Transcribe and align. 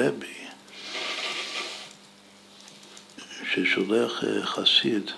רבי 0.00 0.26
ששולח 3.52 4.24
אה, 4.24 4.46
חסיד 4.46 5.10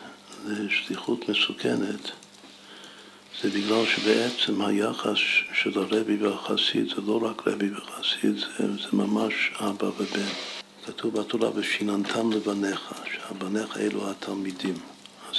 לשליחות 0.47 1.29
מסוכנת 1.29 2.11
זה 3.43 3.51
בגלל 3.51 3.85
שבעצם 3.87 4.62
היחס 4.62 5.19
של 5.53 5.79
הרבי 5.79 6.17
והחסיד 6.17 6.88
זה 6.88 7.01
לא 7.06 7.21
רק 7.22 7.49
רבי 7.49 7.71
וחסיד, 7.75 8.35
זה, 8.37 8.77
זה 8.77 8.88
ממש 8.93 9.53
אבא 9.61 9.87
ובן. 9.87 10.29
כתוב 10.87 11.21
בתורה 11.21 11.51
ושיננתם 11.54 12.33
לבניך, 12.33 12.92
שהבניך 13.13 13.76
אלו 13.76 14.10
התלמידים. 14.10 14.74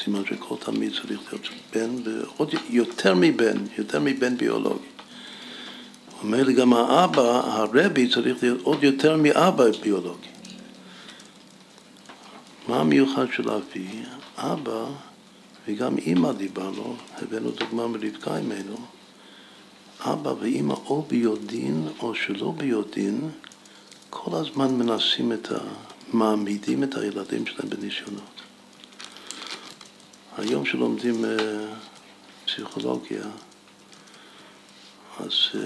סימן 0.04 0.26
שכל 0.26 0.56
תלמיד 0.60 0.92
צריך 0.94 1.10
להיות 1.10 1.50
בן, 1.74 1.90
ועוד 2.04 2.54
יותר 2.70 3.16
מבן, 3.16 3.58
יותר 3.78 4.00
מבן 4.00 4.38
ביולוגי. 4.38 4.99
אומר 6.24 6.44
לי 6.44 6.54
גם 6.54 6.74
האבא, 6.74 7.22
הרבי, 7.22 8.10
צריך 8.10 8.44
להיות 8.44 8.62
עוד 8.62 8.84
יותר 8.84 9.18
מאבא 9.18 9.64
ביולוגי. 9.84 10.28
מה 12.68 12.80
המיוחד 12.80 13.26
של 13.34 13.50
אבי? 13.50 13.88
אבא 14.38 14.86
וגם 15.68 15.98
אימא 15.98 16.32
דיברנו, 16.32 16.96
הבאנו 17.22 17.52
דוגמה 17.52 17.88
מרבקה 17.88 18.42
ממנו, 18.42 18.76
אבא 20.00 20.34
ואימא 20.40 20.74
או 20.74 21.06
ביודעין 21.08 21.88
או 22.00 22.16
שלא 22.16 22.54
ביודעין, 22.58 23.30
כל 24.10 24.36
הזמן 24.36 24.76
מנסים 24.76 25.34
את 25.34 25.52
ה... 25.52 25.58
מעמידים 26.14 26.84
את 26.84 26.96
הילדים 26.96 27.46
שלהם 27.46 27.70
בניסיונות. 27.70 28.42
היום 30.38 30.66
שלומדים 30.66 31.26
אה, 31.26 31.38
פסיכולוגיה, 32.46 33.24
אז 35.20 35.32
אה, 35.56 35.62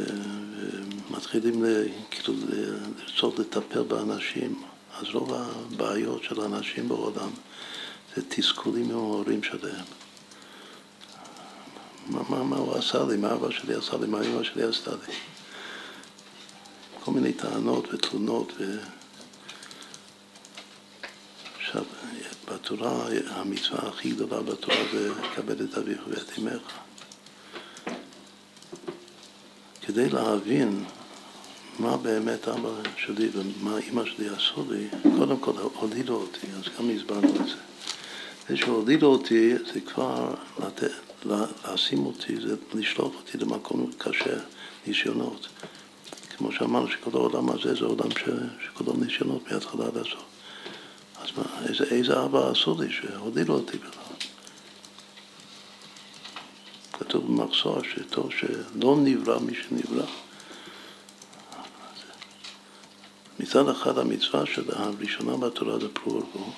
מתחילים 1.10 1.66
כאילו 2.12 2.34
לרצות 2.50 3.40
לטפל 3.40 3.84
באנשים, 3.84 4.64
אז 5.00 5.06
רוב 5.14 5.34
הבעיות 5.34 6.24
של 6.24 6.42
האנשים 6.42 6.88
בעולם 6.88 7.30
זה 8.16 8.22
תסכולים 8.30 8.84
עם 8.84 8.92
ההורים 8.92 9.44
שלהם. 9.44 9.86
מה, 12.08 12.22
מה, 12.30 12.44
מה 12.44 12.58
הוא 12.58 12.76
עשה 12.76 13.06
לי, 13.06 13.18
מה 13.18 13.34
אבא 13.34 13.52
שלי 13.52 13.74
עשה 13.74 13.98
לי, 13.98 14.08
מה 14.08 14.22
אמא 14.22 14.44
שלי 14.44 14.64
עשתה 14.64 14.92
לי. 14.92 15.14
כל 17.04 17.12
מיני 17.12 17.34
טענות 17.34 17.94
ותלונות. 17.94 18.54
ו... 18.60 18.78
עכשיו, 21.56 21.84
בתורה, 22.48 23.08
המצווה 23.30 23.90
הכי 23.90 24.12
גדולה 24.12 24.42
בתורה 24.42 24.78
זה 24.92 25.10
כבד 25.36 25.62
את 25.62 25.78
אביך 25.78 26.02
ואת 26.08 26.40
אמך. 26.40 26.62
כדי 29.86 30.10
להבין 30.10 30.84
מה 31.80 31.98
באמת 31.98 32.48
אבא 32.48 32.70
שלי 32.98 33.30
ומה 33.34 33.78
אימא 33.78 34.06
שלי 34.06 34.30
עשו 34.30 34.66
לי, 34.72 34.88
קודם 35.18 35.38
כל 35.40 35.52
הולידו 35.80 36.16
אותי, 36.16 36.48
אז 36.58 36.64
גם 36.80 36.90
הסברנו 36.90 37.30
את 37.30 37.48
זה. 37.48 37.56
זה 38.50 38.58
שהולידו 38.58 39.08
אותי 39.08 39.54
זה 39.74 39.80
כבר 39.82 40.34
לתת, 40.60 40.92
לשים 41.26 42.06
אותי, 42.06 42.36
זה 42.36 42.56
לשלוח 42.74 43.12
אותי 43.16 43.38
למקום 43.38 43.92
קשה, 43.98 44.38
ניסיונות. 44.88 45.48
כמו 46.38 46.52
שאמרנו 46.52 46.88
שכל 46.88 47.12
העולם 47.14 47.50
הזה 47.50 47.76
זה 47.76 47.86
עולם 47.86 48.12
ש, 48.12 48.24
שכולו 48.66 48.94
ניסיונות 48.94 49.52
מההתחלה 49.52 49.86
עד 49.86 49.98
הסוף. 49.98 50.26
אז 51.22 51.28
מה, 51.38 51.44
איזה, 51.70 51.84
איזה 51.84 52.24
אבא 52.26 52.52
עשו 52.52 52.82
לי 52.82 52.88
שהולידו 52.92 53.54
אותי 53.54 53.78
בכלל? 53.78 54.33
במחסור 57.38 57.78
שטוב 57.84 58.30
שלא 58.32 58.98
נברא 59.04 59.40
מי 59.40 59.54
שנברא. 59.56 60.06
מצד 63.40 63.70
אחד 63.70 63.98
המצווה 63.98 64.46
של 64.46 64.64
הראשונה 64.68 65.38
בתורה 65.38 65.80
זה 65.80 65.90
פרו 65.94 66.14
ורבו. 66.14 66.54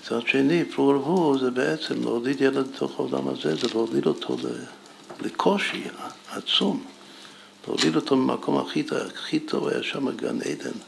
מצד 0.00 0.26
שני, 0.26 0.64
פרו 0.64 0.86
ורבו 0.88 1.38
זה 1.38 1.50
בעצם 1.50 2.02
להוליד 2.02 2.40
ילד 2.40 2.66
לתוך 2.74 2.98
העולם 2.98 3.28
הזה, 3.28 3.54
זה 3.54 3.66
להוליד 3.74 4.06
אותו 4.06 4.36
לקושי 5.20 5.84
עצום. 6.30 6.84
להוליד 7.66 7.96
אותו 7.96 8.16
ממקום 8.16 8.58
הכי, 8.58 8.84
הכי 9.14 9.40
טוב 9.40 9.68
היה 9.68 9.82
שם 9.82 10.16
גן 10.16 10.42
עדן. 10.42 10.78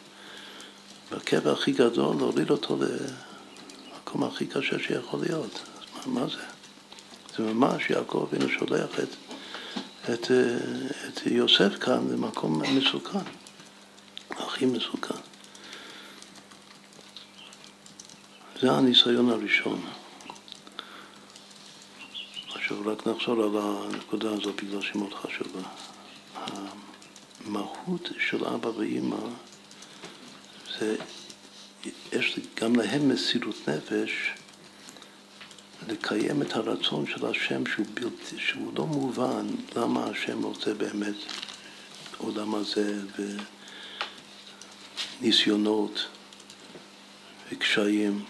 בקבע 1.13 1.53
הכי 1.53 1.73
גדול, 1.73 2.17
להוליד 2.17 2.51
אותו 2.51 2.77
למקום 2.77 4.25
הכי 4.25 4.47
קשה 4.47 4.79
שיכול 4.79 5.21
להיות. 5.21 5.61
אז 5.79 6.07
מה, 6.07 6.21
מה 6.21 6.27
זה? 6.27 6.62
זה 7.37 7.43
ממש 7.43 7.91
יעקב 7.91 8.29
אבינו 8.31 8.51
שולח 8.51 8.91
את, 9.01 9.09
את, 10.11 10.31
את 11.09 11.27
יוסף 11.27 11.79
כאן 11.81 12.09
למקום 12.13 12.63
מסוכן, 12.77 13.19
הכי 14.31 14.67
מסוכן. 14.67 15.15
זה 18.61 18.73
הניסיון 18.73 19.31
הראשון. 19.31 19.81
עכשיו 22.55 22.77
רק 22.85 23.07
נחזור 23.07 23.43
על 23.43 23.57
הנקודה 23.63 24.31
הזאת 24.31 24.63
בגלל 24.63 24.83
שהיא 24.83 25.03
מאוד 25.03 25.15
חשובה. 25.15 25.61
המהות 27.47 28.09
של 28.19 28.45
אבא 28.45 28.69
ואימא 28.69 29.17
זה, 30.79 30.97
יש 32.13 32.41
גם 32.61 32.77
להם 32.77 33.09
מסירות 33.09 33.69
נפש 33.69 34.33
לקיים 35.89 36.43
את 36.43 36.53
הרצון 36.57 37.07
של 37.07 37.27
השם 37.27 37.67
שהוא, 37.67 37.87
בלתי, 37.95 38.39
שהוא 38.39 38.73
לא 38.77 38.87
מובן 38.87 39.47
למה 39.77 40.05
השם 40.05 40.43
רוצה 40.43 40.75
באמת 40.75 41.15
עולם 42.19 42.55
הזה 42.55 43.01
וניסיונות 45.21 46.09
וקשיים. 47.53 48.25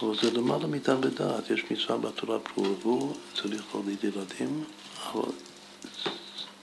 אבל 0.00 0.16
זה 0.22 0.30
למעלה 0.30 0.66
מדל 0.66 0.96
ודעת, 1.02 1.50
יש 1.50 1.64
מצווה 1.70 1.98
בתורה 1.98 2.38
פרו 2.38 3.14
צריך 3.34 3.62
להוליד 3.74 4.04
ילדים, 4.04 4.64
אבל 5.06 5.32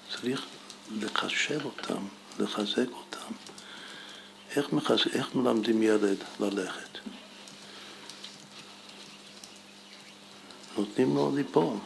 צריך 0.10 0.46
לחשב 0.92 1.66
אותם, 1.66 2.06
לחזק 2.40 2.90
אותם. 2.92 3.34
איך, 4.56 4.74
מחז... 4.74 5.00
איך 5.14 5.36
מלמדים 5.36 5.84
ילד 5.84 6.18
ללכת? 6.40 6.97
נותנים 10.78 11.16
לו 11.16 11.36
ליפול. 11.36 11.78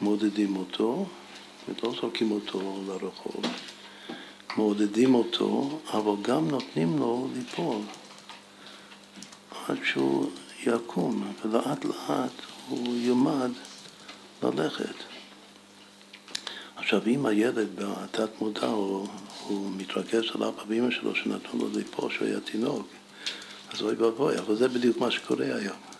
מעודדים 0.00 0.56
אותו, 0.56 1.06
ולא 1.68 1.94
זורקים 2.00 2.30
אותו 2.30 2.82
לרחוב. 2.86 3.42
מעודדים 4.56 5.14
אותו, 5.14 5.80
אבל 5.92 6.22
גם 6.22 6.48
נותנים 6.48 6.98
לו 6.98 7.28
ליפול. 7.34 7.80
עד 9.68 9.78
שהוא 9.84 10.30
יקום, 10.66 11.32
ולאט 11.44 11.84
לאט 11.84 12.32
הוא 12.68 12.96
ילמד 12.96 13.50
ללכת. 14.42 14.94
עכשיו, 16.76 17.02
אם 17.06 17.26
הילד 17.26 17.68
בתת 17.74 18.40
מודע 18.40 18.66
הוא, 18.66 19.08
הוא 19.46 19.70
מתרכז 19.76 20.22
על 20.34 20.42
אבא 20.42 20.62
ואמא 20.68 20.90
שלו 20.90 21.14
שנתנו 21.14 21.60
לו 21.60 21.68
ליפול 21.78 22.12
שהוא 22.12 22.28
היה 22.28 22.40
תינוק, 22.40 22.86
אז 23.72 23.82
אוי 23.82 23.94
ואבוי, 23.94 24.38
אבל 24.38 24.56
זה 24.56 24.68
בדיוק 24.68 24.98
מה 24.98 25.10
שקורה 25.10 25.46
היום. 25.46 25.93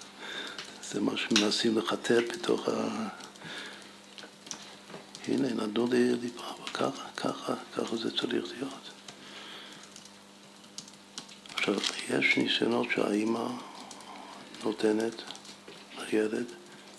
זה 0.95 1.01
מה 1.01 1.17
שמנסים 1.17 1.79
לחתר 1.79 2.21
בתוך 2.33 2.69
ה... 2.69 3.09
הנה, 5.29 5.49
נתנו 5.49 5.87
לי 5.87 6.15
ליפול, 6.15 6.45
אבל 6.47 6.69
ככה, 6.69 7.09
ככה, 7.17 7.55
ככה 7.77 7.97
זה 7.97 8.11
צריך 8.11 8.53
להיות. 8.53 8.91
עכשיו, 11.55 11.75
יש 12.11 12.37
ניסיונות 12.37 12.87
שהאימא 12.95 13.47
נותנת 14.65 15.23
לילד. 15.99 16.47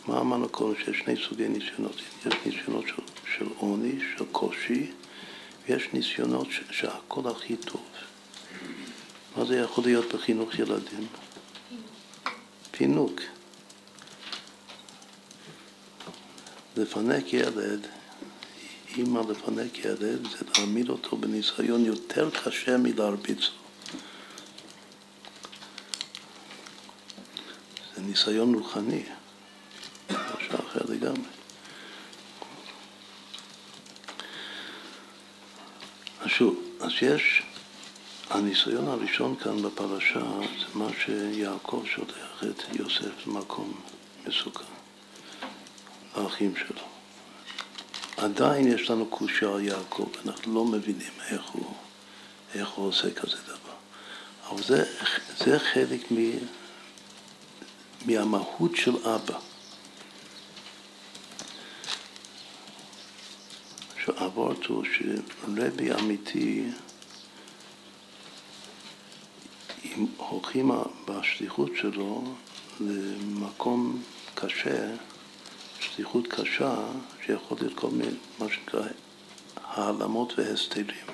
מה 0.08 0.20
אמרנו 0.20 0.50
קודם? 0.50 0.76
שיש 0.86 1.00
שני 1.00 1.16
סוגי 1.30 1.48
ניסיונות. 1.48 1.96
יש 2.26 2.34
ניסיונות 2.46 2.86
של, 2.88 3.02
של 3.38 3.46
עוני, 3.58 4.00
של 4.18 4.26
קושי, 4.32 4.92
ויש 5.68 5.90
ניסיונות 5.94 6.48
ש, 6.52 6.62
שהכל 6.72 7.22
הכי 7.30 7.56
טוב. 7.56 7.84
מה 9.38 9.46
זה 9.46 9.58
יכול 9.58 9.84
להיות 9.84 10.14
בחינוך 10.14 10.60
ילדים? 10.60 11.08
פינוק. 12.72 13.22
לפנק 16.78 17.34
ילד, 17.34 17.88
אימא 18.96 19.20
לפנק 19.30 19.86
ילד, 19.86 20.28
זה 20.32 20.46
להעמיד 20.58 20.90
אותו 20.90 21.18
בניסיון 21.18 21.86
יותר 21.86 22.30
קשה 22.30 22.78
מלהרביץ 22.78 23.40
לו. 23.40 24.00
זה 27.96 28.02
ניסיון 28.02 28.54
רוחני, 28.54 29.04
משהו 30.10 30.60
אחר 30.68 30.82
לגמרי. 30.90 31.30
אז 36.22 36.30
שוב, 36.30 36.64
אז 36.82 36.92
יש, 37.02 37.44
הניסיון 38.30 38.88
הראשון 38.88 39.36
כאן 39.36 39.62
בפרשה 39.62 40.24
זה 40.60 40.66
מה 40.74 40.88
שיעקב 41.06 41.84
שולח 41.86 42.44
את 42.44 42.80
יוסף 42.80 43.28
למקום 43.28 43.74
מסוכן, 44.28 44.75
לאחים 46.18 46.54
שלו. 46.56 46.82
עדיין 48.18 48.68
יש 48.68 48.90
לנו 48.90 49.06
קושה 49.06 49.54
על 49.54 49.64
יעקב, 49.64 50.10
אנחנו 50.26 50.54
לא 50.54 50.66
מבינים 50.66 51.12
איך 51.30 51.50
הוא, 51.50 51.74
איך 52.54 52.70
הוא 52.70 52.88
עושה 52.88 53.14
כזה 53.14 53.38
דבר. 53.44 53.76
אבל 54.50 54.64
זה, 54.64 54.86
זה 55.38 55.60
חלק 55.60 56.12
מ, 56.12 56.16
מהמהות 58.06 58.76
של 58.76 59.08
אבא. 59.08 59.40
שהאבורט 64.06 64.66
הוא 64.66 64.84
שרבי 64.94 65.94
אמיתי, 65.94 66.66
אם 69.86 70.06
הולכים 70.18 70.72
בשליחות 71.08 71.72
שלו 71.82 72.24
למקום 72.80 74.04
קשה, 74.36 74.88
שליחות 75.96 76.28
קשה, 76.28 76.76
שיכול 77.26 77.58
להיות 77.62 77.74
כל 77.80 77.90
מיני, 77.90 78.12
מה 78.40 78.46
שנקרא, 78.50 78.88
העלמות 79.64 80.34
והסתרים. 80.38 81.06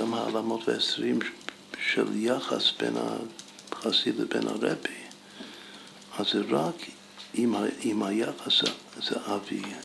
גם 0.00 0.14
העלמות 0.14 0.68
והסתרים 0.68 1.18
של 1.92 2.06
יחס 2.14 2.72
בין 2.80 2.96
החסיד 3.72 4.20
לבין 4.20 4.48
הרבי, 4.48 5.00
אז 6.18 6.26
זה 6.32 6.42
רק 6.50 6.74
אם 7.84 8.02
היחס 8.02 8.62
זה 9.02 9.16
אבי, 9.34 9.62